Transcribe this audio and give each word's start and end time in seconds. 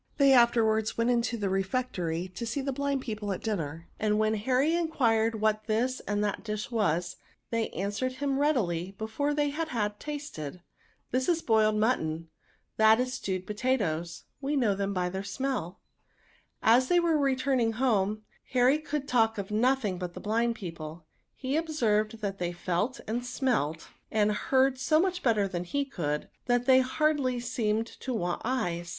They 0.17 0.33
afterwards 0.33 0.97
went 0.97 1.11
into 1.11 1.37
the 1.37 1.47
refectory 1.47 2.27
to 2.29 2.43
see 2.43 2.59
the 2.59 2.71
blind 2.73 3.01
people 3.01 3.31
at 3.31 3.43
dinner; 3.43 3.87
and 3.99 4.17
when 4.17 4.33
Harry 4.33 4.73
enquired 4.73 5.39
what 5.39 5.65
this 5.67 5.99
and 6.07 6.23
that 6.23 6.43
dish 6.43 6.71
was, 6.71 7.17
they 7.51 7.69
answered 7.69 8.13
him 8.13 8.39
readily 8.39 8.93
before 8.97 9.35
they 9.35 9.49
had 9.51 9.67
had 9.67 9.99
tasted," 9.99 10.63
This 11.11 11.29
is 11.29 11.43
boiled 11.43 11.75
mutton, 11.75 12.29
that 12.77 12.99
is 12.99 13.13
stewed 13.13 13.45
potatoes; 13.45 14.23
we 14.41 14.55
know 14.55 14.73
them 14.73 14.91
by 14.91 15.07
their 15.07 15.21
smeU." 15.21 15.75
As 16.63 16.87
they 16.87 16.99
were 16.99 17.15
returning 17.15 17.73
home, 17.73 18.23
Harry 18.53 18.79
could 18.79 19.07
talk 19.07 19.37
of 19.37 19.51
nothing 19.51 19.99
but 19.99 20.15
the 20.15 20.19
blind 20.19 20.55
people; 20.55 21.05
he 21.35 21.55
ob 21.59 21.69
served 21.69 22.21
that 22.21 22.39
they 22.39 22.51
felt, 22.51 22.99
and 23.07 23.23
smelt, 23.23 23.89
and 24.09 24.31
heard 24.31 24.79
so 24.79 24.99
much 24.99 25.21
better 25.21 25.47
than 25.47 25.63
he 25.63 25.85
could, 25.85 26.27
that 26.47 26.65
they 26.65 26.79
hardly 26.79 27.39
seemed 27.39 27.85
to 27.85 28.15
want 28.15 28.41
eyes. 28.43 28.89